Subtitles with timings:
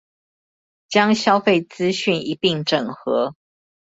[0.89, 3.35] 將消費資訊一併整合